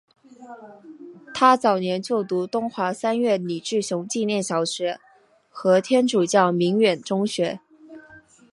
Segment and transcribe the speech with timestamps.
[1.31, 4.99] 他早年就读东华三院李志雄纪念小学
[5.47, 7.59] 和天主教鸣远中学。